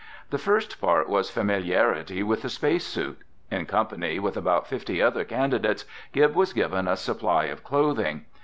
The 0.31 0.39
first 0.39 0.81
part 0.81 1.07
was 1.09 1.29
familiarity 1.29 2.23
with 2.23 2.41
the 2.41 2.49
space 2.49 2.87
suit. 2.87 3.19
In 3.51 3.67
company 3.67 4.17
with 4.17 4.35
about 4.35 4.65
fifty 4.65 4.99
other 4.99 5.23
candidates, 5.23 5.85
Gib 6.11 6.33
was 6.35 6.53
given 6.53 6.87
a 6.87 6.97
supply 6.97 7.43
of 7.45 7.63
clothing. 7.63 8.25